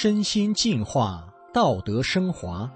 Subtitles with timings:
[0.00, 2.70] 身心净化，道德升华。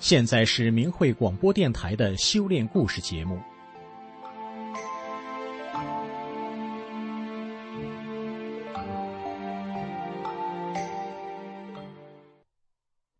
[0.00, 3.40] 现在是明慧广播电台的修炼故事节目。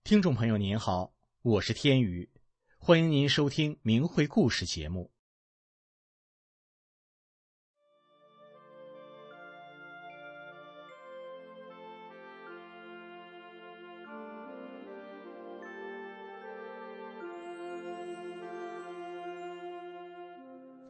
[0.03, 1.13] 听众朋友您好，
[1.43, 2.29] 我是天宇，
[2.79, 5.12] 欢迎您收听明慧故事节目。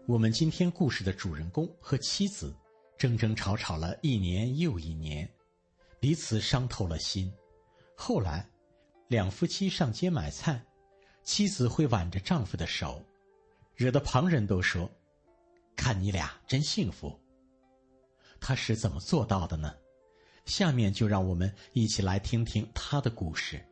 [0.09, 2.53] 我们今天故事的主人公和妻子
[2.99, 5.31] 争争吵吵了一年又一年，
[6.01, 7.33] 彼此伤透了心。
[7.95, 8.45] 后来，
[9.07, 10.61] 两夫妻上街买菜，
[11.23, 13.01] 妻子会挽着丈夫的手，
[13.77, 14.91] 惹得旁人都说
[15.77, 17.17] ：“看你俩真幸福。”
[18.41, 19.73] 他是怎么做到的呢？
[20.47, 23.65] 下面就让我们一起来听听他的故事。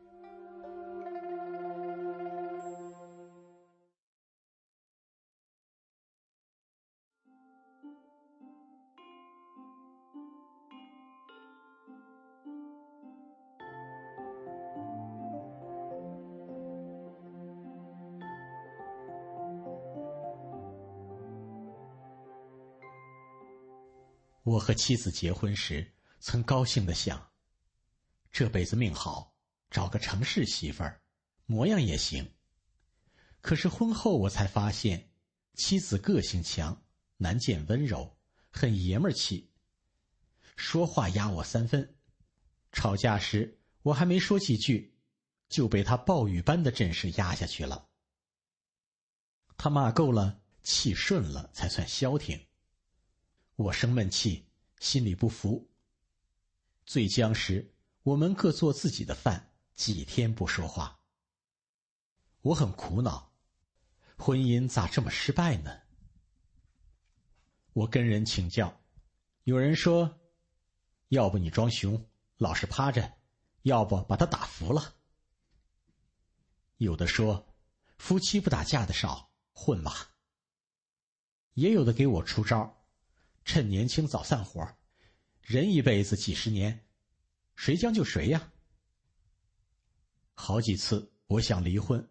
[24.61, 27.31] 和妻子结婚时，曾高兴的想：
[28.31, 29.35] 这辈子命好，
[29.71, 31.01] 找个城市媳妇儿，
[31.47, 32.35] 模样也行。
[33.41, 35.09] 可是婚后我才发现，
[35.55, 36.85] 妻子个性强，
[37.17, 38.15] 难见温柔，
[38.51, 39.51] 很爷们儿气，
[40.55, 41.97] 说话压我三分。
[42.71, 44.95] 吵架时，我还没说几句，
[45.49, 47.89] 就被他暴雨般的阵势压下去了。
[49.57, 52.47] 他骂够了，气顺了，才算消停。
[53.55, 54.50] 我生闷气，
[54.81, 55.69] 心里不服。
[56.87, 60.99] 醉僵时，我们各做自己的饭，几天不说话。
[62.41, 63.31] 我很苦恼，
[64.17, 65.81] 婚姻咋这么失败呢？
[67.73, 68.81] 我跟人请教，
[69.43, 70.19] 有人说，
[71.09, 73.03] 要不你装熊，老实趴着；
[73.61, 74.95] 要不把他打服了。
[76.77, 77.53] 有的说，
[77.99, 80.15] 夫妻不打架的少，混吧。
[81.53, 82.80] 也有的给我出招。
[83.43, 84.75] 趁年轻早散伙，
[85.41, 86.85] 人一辈子几十年，
[87.55, 88.51] 谁将就谁呀？
[90.33, 92.09] 好几次我想离婚，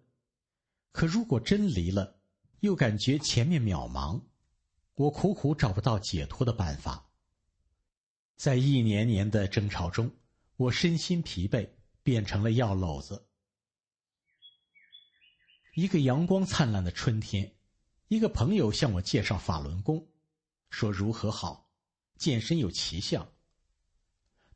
[0.93, 2.21] 可如果真离了，
[2.61, 4.23] 又感觉前面渺茫，
[4.95, 7.11] 我苦苦找不到解脱的办法。
[8.37, 10.11] 在一年年的争吵中，
[10.57, 11.71] 我身心疲惫，
[12.03, 13.27] 变成了药篓子。
[15.75, 17.55] 一个阳光灿烂的春天，
[18.09, 20.09] 一个朋友向我介绍法轮功。
[20.70, 21.70] 说如何好，
[22.16, 23.31] 健身有奇效。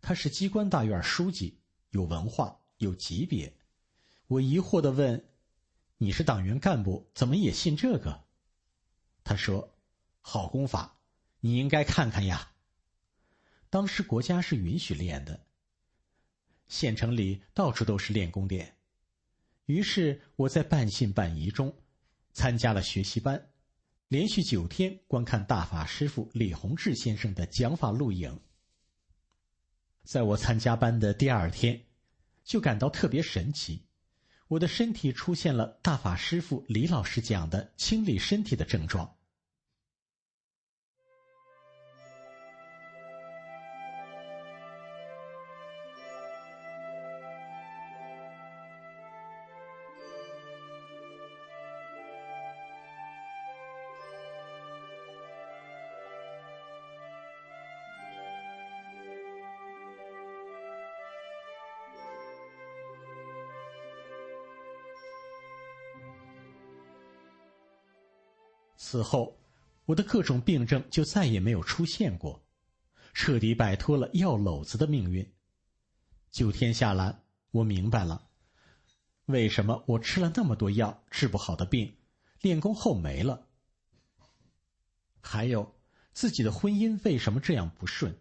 [0.00, 1.60] 他是机关大院书记，
[1.91, 3.56] 有文化，有级别。
[4.26, 5.32] 我疑惑的问
[5.98, 8.25] ：“你是党员干部，怎么也信这个？”
[9.25, 9.76] 他说
[10.20, 11.00] ：“好功法，
[11.41, 12.52] 你应该看看呀。”
[13.69, 15.46] 当时国家是允许练的，
[16.69, 18.78] 县城里到处都是练功店。
[19.66, 21.75] 于是我在半信半疑中
[22.32, 23.50] 参加了学习班。
[24.14, 28.38] 连续九天观看大法师父李洪志先生的讲法录影，
[30.04, 31.84] 在我参加班的第二天，
[32.44, 33.82] 就感到特别神奇，
[34.47, 39.16] 我的身体出现了大法师父李老师讲的清理身体的症状。
[68.86, 69.40] 此后，
[69.86, 72.44] 我的各种病症就再也没有出现过，
[73.14, 75.32] 彻底摆脱了药篓子的命运。
[76.31, 78.28] 九天下来，我明白了，
[79.25, 81.96] 为什么我吃了那么多药治不好的病，
[82.42, 83.48] 练功后没了。
[85.22, 85.75] 还有
[86.12, 88.14] 自己的婚姻为什么这样不顺，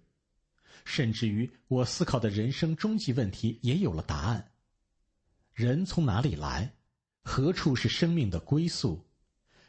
[0.85, 4.53] 甚至于我思考的人生终极问题也有了答案。
[5.51, 6.73] 人从哪里来，
[7.21, 9.05] 何处是生命的归宿，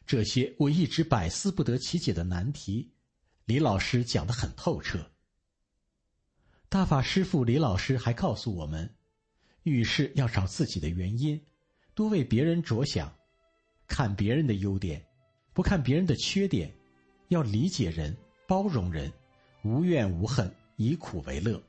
[0.06, 2.92] 这些我一直百思不得其解的难题，
[3.46, 5.10] 李老师讲得很透彻。
[6.68, 8.94] 大法师父李老师还告诉我们，
[9.62, 11.40] 遇事要找自己的原因，
[11.94, 13.16] 多为别人着想，
[13.86, 15.04] 看别人的优点，
[15.52, 16.70] 不看别人的缺点，
[17.28, 18.14] 要理解人，
[18.46, 19.10] 包容人，
[19.62, 21.62] 无怨无恨，以苦为乐。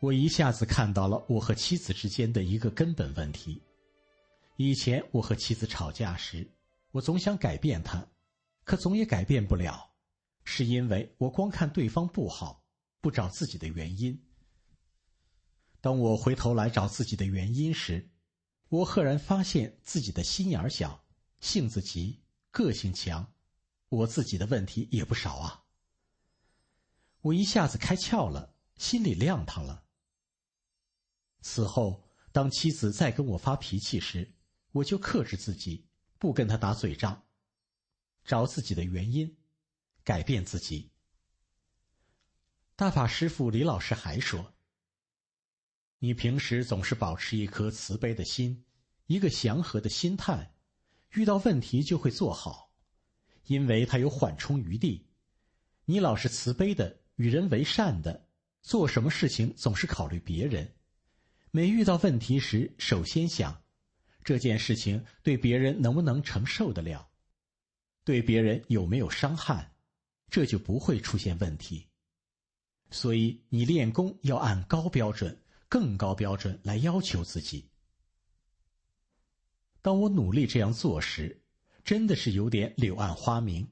[0.00, 3.60] 我一下子看到了我和妻子之间的一个根本问题。
[4.56, 6.46] 以前我和妻子吵架时，
[6.98, 8.08] 我总想改变他，
[8.64, 9.94] 可总也改变不了，
[10.42, 12.66] 是因为我光看对方不好，
[13.00, 14.20] 不找自己的原因。
[15.80, 18.10] 当我回头来找自己的原因时，
[18.68, 21.04] 我赫然发现自己的心眼小，
[21.38, 23.32] 性子急，个性强，
[23.90, 25.66] 我自己的问题也不少啊。
[27.20, 29.84] 我一下子开窍了，心里亮堂了。
[31.42, 32.02] 此后，
[32.32, 34.34] 当妻子再跟我发脾气时，
[34.72, 35.87] 我就克制自己，
[36.18, 37.22] 不跟他打嘴仗，
[38.24, 39.36] 找自己的原因，
[40.02, 40.90] 改变自己。
[42.74, 44.54] 大法师父李老师还说
[45.98, 48.64] ：“你平时总是保持一颗慈悲的心，
[49.06, 50.54] 一个祥和的心态，
[51.12, 52.72] 遇到问题就会做好，
[53.46, 55.06] 因为他有缓冲余地。
[55.84, 58.28] 你老是慈悲的，与人为善的，
[58.60, 60.74] 做什么事情总是考虑别人。”
[61.50, 63.62] 每遇到问题时，首先想
[64.28, 67.08] 这件事情对别人能不能承受得了，
[68.04, 69.72] 对别人有没有伤害，
[70.28, 71.86] 这就不会出现问题。
[72.90, 77.70] 所以你练功要按高标准、更高标准来要求自己。
[79.80, 81.40] 当我努力这样做时，
[81.82, 83.66] 真的是有点柳暗花明。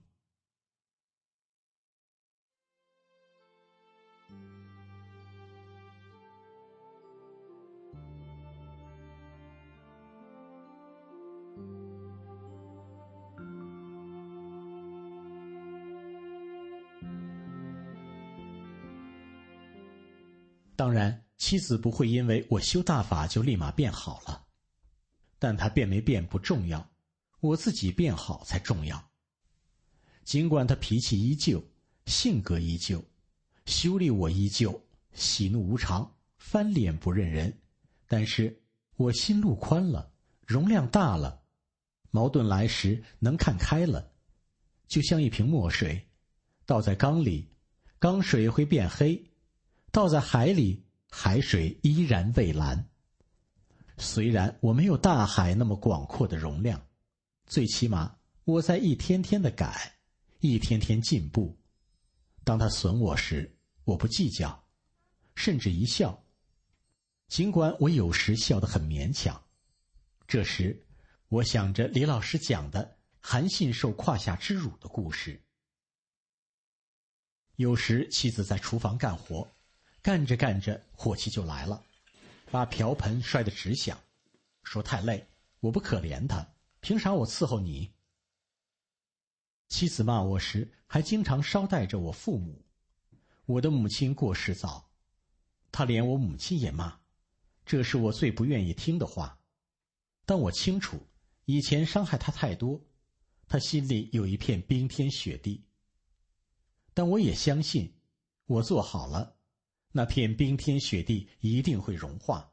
[20.76, 24.46] 当然，妻子不会因为我修大法就立马变好了，
[25.38, 26.86] 但她变没变不重要，
[27.40, 29.10] 我自己变好才重要。
[30.22, 31.64] 尽管她脾气依旧，
[32.04, 33.02] 性格依旧，
[33.64, 34.78] 修理我依旧，
[35.14, 37.58] 喜怒无常，翻脸不认人，
[38.06, 38.62] 但是
[38.96, 40.12] 我心路宽了，
[40.46, 41.42] 容量大了，
[42.10, 44.12] 矛盾来时能看开了，
[44.86, 46.06] 就像一瓶墨水，
[46.66, 47.48] 倒在缸里，
[47.98, 49.30] 缸水会变黑。
[49.96, 52.86] 倒在海里，海水依然蔚蓝。
[53.96, 56.86] 虽然我没有大海那么广阔的容量，
[57.46, 58.14] 最起码
[58.44, 59.96] 我在一天天的改，
[60.40, 61.58] 一天天进步。
[62.44, 64.68] 当他损我时，我不计较，
[65.34, 66.22] 甚至一笑。
[67.28, 69.42] 尽管我有时笑得很勉强。
[70.28, 70.86] 这时，
[71.28, 75.42] 我想着李老师讲的韩信受胯下之辱的故事。
[77.54, 79.55] 有时妻子在厨房干活。
[80.06, 81.82] 干着干着，火气就来了，
[82.52, 83.98] 把瓢盆摔得直响，
[84.62, 85.26] 说太累，
[85.58, 86.48] 我不可怜他，
[86.78, 87.90] 凭啥我伺候你？
[89.66, 92.64] 妻子骂我时，还经常捎带着我父母。
[93.46, 94.88] 我的母亲过世早，
[95.72, 97.00] 他连我母亲也骂，
[97.64, 99.40] 这是我最不愿意听的话。
[100.24, 101.04] 但我清楚，
[101.46, 102.80] 以前伤害他太多，
[103.48, 105.64] 他心里有一片冰天雪地。
[106.94, 107.92] 但我也相信，
[108.44, 109.35] 我做好了。
[109.96, 112.46] 那片冰天雪地一定会融化，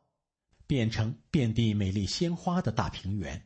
[0.66, 3.46] 变成遍地美丽鲜花的大平原。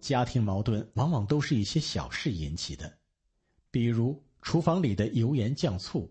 [0.00, 2.98] 家庭矛盾往往都是一些小事引起的，
[3.68, 6.08] 比如厨房里的油盐酱醋，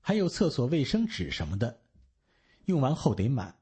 [0.00, 1.80] 还有厕所卫生纸什么的，
[2.66, 3.58] 用完后得满，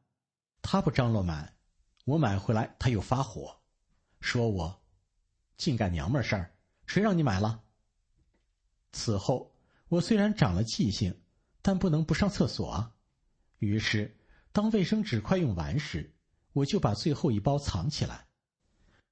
[0.61, 1.57] 他不张罗满，
[2.05, 3.64] 我买回来他又发火。
[4.25, 4.83] 说我
[5.59, 6.51] 净干娘们事儿，
[6.87, 7.63] 谁让你买了？
[8.91, 9.55] 此后
[9.89, 11.15] 我虽然长了记性，
[11.61, 12.97] 但不能不上厕所啊。
[13.59, 14.17] 于是，
[14.51, 16.11] 当卫生纸快用完时，
[16.55, 18.27] 我就把最后一包藏起来。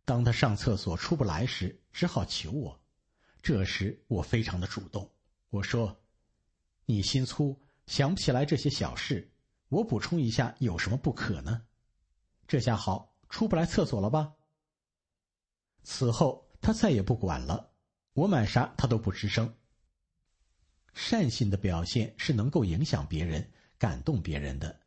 [0.07, 2.81] 当他上厕所出不来时，只好求我。
[3.43, 5.09] 这时我非常的主动，
[5.51, 5.95] 我说
[6.87, 9.31] ：“你心粗，想不起来这些小事，
[9.69, 11.67] 我补充一下，有什么不可呢？”
[12.49, 14.33] 这下好，出不来厕所了吧？
[15.83, 17.73] 此后，他再也不管了，
[18.13, 19.53] 我买啥他都不吱声。
[20.95, 24.81] 善心的表现是能够影响别人、感动别人的。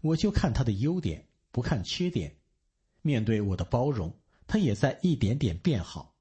[0.00, 2.36] 我就看他的优点，不看缺点。
[3.02, 6.15] 面对我的包容，他也在一点点变好。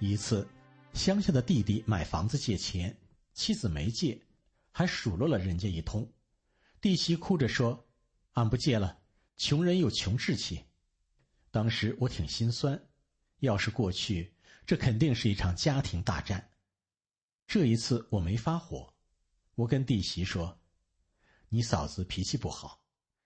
[0.00, 0.46] 一次，
[0.92, 2.94] 乡下的弟弟买房子借钱，
[3.32, 4.20] 妻子没借，
[4.70, 6.12] 还数落了人家一通。
[6.80, 7.88] 弟媳哭着说
[8.34, 9.00] ：“俺不借了，
[9.36, 10.64] 穷人有穷志气。”
[11.50, 12.88] 当时我挺心酸，
[13.38, 14.34] 要是过去，
[14.66, 16.50] 这肯定是一场家庭大战。
[17.46, 18.92] 这一次我没发火，
[19.54, 20.60] 我跟弟媳说
[21.48, 22.82] ：“你嫂子脾气不好，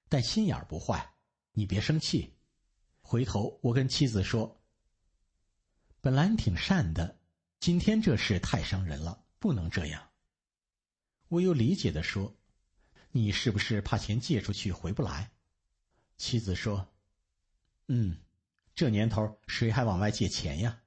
[0.08, 1.14] 但心眼不坏，
[1.52, 2.34] 你别生气。”
[3.00, 4.54] 回头我跟妻子说
[6.00, 7.18] ：“本来挺善的，
[7.60, 10.08] 今天这事太伤人了，不能这样。”
[11.28, 12.36] 我又理解的说
[13.12, 15.30] ：“你是不是怕钱借出去回不来？”
[16.16, 16.94] 妻子说。
[17.88, 18.18] 嗯，
[18.74, 20.82] 这年头谁还往外借钱呀？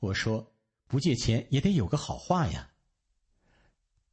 [0.00, 0.54] 我说
[0.86, 2.72] 不借钱也得有个好话呀。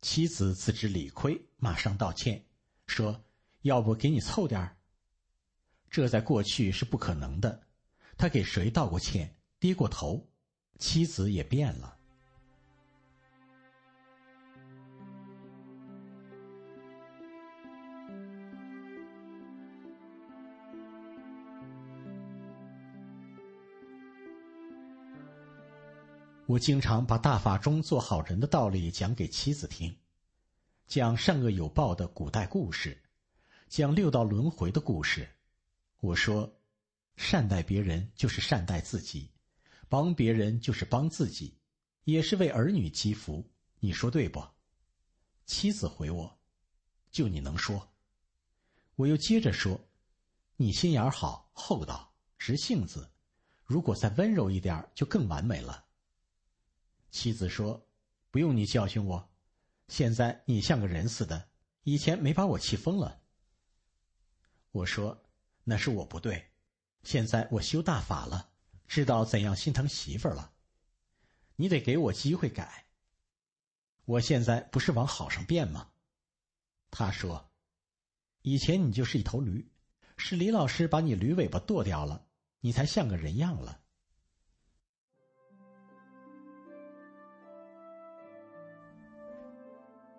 [0.02, 2.46] 妻子自知理亏，马上道歉，
[2.88, 3.26] 说
[3.62, 4.78] 要不给你凑点儿。
[5.90, 7.68] 这在过去是不可能的，
[8.18, 10.28] 他给谁道过歉，低过头，
[10.80, 11.96] 妻子也变了。
[26.48, 29.96] 我经常把大法中做好人的道理讲给妻子听，
[30.88, 33.00] 讲善恶有报的古代故事，
[33.70, 35.30] 讲六道轮回的故事。
[36.00, 36.52] 我说，
[37.16, 39.30] 善待别人就是善待自己，
[39.92, 41.54] 帮别人就是帮自己，
[42.06, 43.46] 也是为儿女积福。
[43.82, 44.42] 你说对不？
[45.46, 46.40] 妻子回我
[47.12, 47.92] ：“就你能说。”
[48.96, 49.90] 我又接着说
[50.56, 53.12] ：“你心眼好，厚道，直性子，
[53.66, 55.88] 如果再温柔一点，就更完美了。”
[57.12, 57.86] 妻子说
[58.32, 59.30] ：“不用你教训我，
[59.90, 61.50] 现在你像个人似的，
[61.84, 63.22] 以前没把我气疯了。”
[64.72, 65.26] 我说
[65.66, 66.50] ：“那是我不对，
[67.04, 68.51] 现在我修大法了，
[68.92, 70.52] 知道怎样心疼媳妇儿了。
[71.56, 72.88] 你得给我机会改。
[74.04, 75.94] 我现在不是往好上变吗？”
[76.92, 77.54] 他说
[78.44, 79.72] ：“以前你就是一头驴，
[80.18, 82.28] 是李老师把你驴尾巴剁掉了，
[82.60, 83.80] 你才像个人样了。”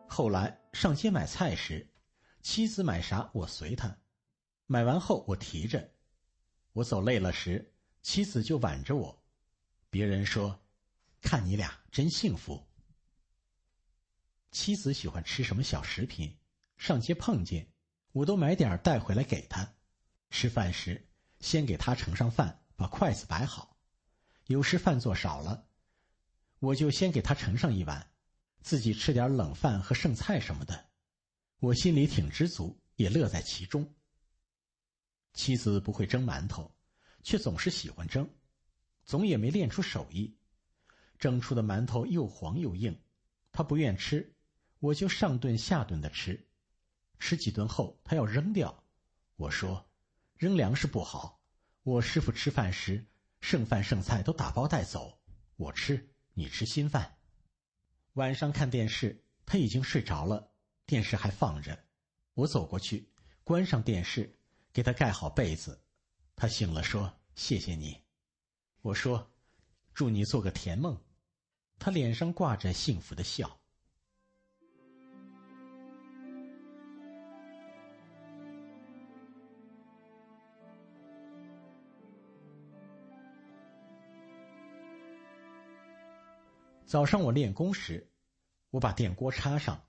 [0.08, 1.86] 后来上街买菜时，
[2.40, 3.94] 妻子买啥我随她，
[4.64, 5.90] 买完后我提着，
[6.72, 7.71] 我走累了时，
[8.02, 9.24] 妻子就挽着我。
[9.88, 10.60] 别人说，
[11.20, 12.66] 看你俩真幸福。
[14.50, 16.36] 妻子喜欢吃什么小食品，
[16.76, 17.72] 上街碰见，
[18.12, 19.74] 我都买点带回来给她。
[20.30, 21.08] 吃饭时，
[21.40, 23.78] 先给她盛上饭，把筷子摆好。
[24.46, 25.68] 有时饭做少了，
[26.58, 28.10] 我就先给她盛上一碗。
[28.60, 30.90] 自己吃点冷饭和剩菜什么的，
[31.58, 33.94] 我心里挺知足，也乐在其中。
[35.34, 36.72] 妻子不会蒸馒头，
[37.22, 38.28] 却总是喜欢蒸，
[39.04, 40.36] 总也没练出手艺，
[41.18, 43.00] 蒸出的馒头又黄又硬，
[43.52, 44.34] 他不愿吃，
[44.78, 46.48] 我就上顿下顿的吃，
[47.18, 48.84] 吃几顿后他要扔掉，
[49.36, 49.88] 我说
[50.36, 51.40] 扔粮食不好，
[51.82, 53.06] 我师傅吃饭时
[53.40, 55.20] 剩饭剩菜都打包带走，
[55.56, 57.18] 我吃，你吃新饭。
[58.14, 60.52] 晚上看电视，他已经睡着了，
[60.86, 61.86] 电视还放着。
[62.34, 63.10] 我走过去，
[63.44, 64.38] 关上电视，
[64.72, 65.81] 给他盖好被子。
[66.42, 68.02] 他醒了，说：“谢谢你。”
[68.82, 69.30] 我说
[69.94, 71.00] ：“祝你做个甜梦。”
[71.78, 73.60] 他脸上挂着幸福的笑。
[86.84, 88.10] 早上我练功时，
[88.70, 89.80] 我把电锅插上，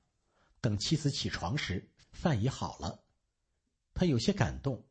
[0.62, 3.04] 等妻子起床时，饭已好了。
[3.96, 4.86] 他有些感动：“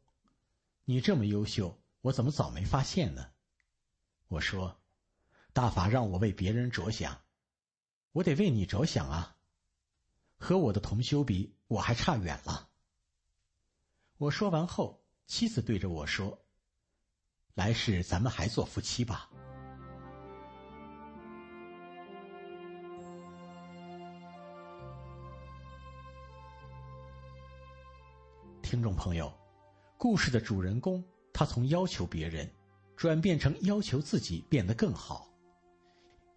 [0.84, 3.30] 你这么优秀，我怎么早没发现呢？”
[4.28, 4.80] 我说
[5.52, 7.22] ：“大法让我为别人着想，
[8.12, 9.36] 我得为你着想啊。
[10.36, 12.70] 和我的同修比，我还差远了。”
[14.18, 16.44] 我说完后，妻子对着我说
[17.54, 19.30] ：“来世咱们还做夫妻吧。”
[28.62, 29.32] 听众朋友，
[30.02, 31.00] 故事的主人公
[31.32, 32.50] 他从要求别人，
[32.96, 35.30] 转变成要求自己变得更好，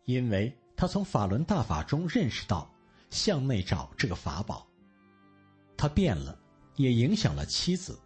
[0.04, 2.72] 因为他从法轮大法中认识到
[3.10, 4.68] 向内找这个法宝，
[5.76, 6.38] 他变了，
[6.76, 8.00] 也影响了妻子。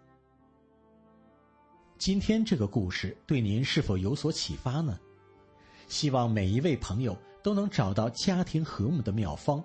[1.98, 4.98] 今天这个故事对您是否有所启发呢？
[5.90, 9.62] 希望每一位朋友都能找到家庭和睦的妙方，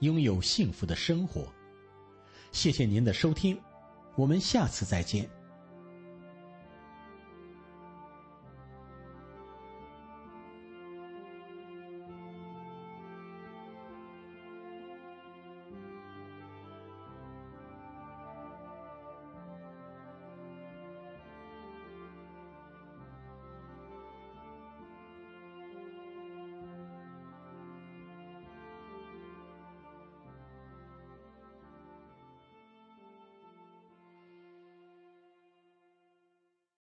[0.00, 1.50] 拥有幸福的生活。
[2.52, 3.58] 谢谢您的收听。
[4.14, 5.26] 我们下次再见。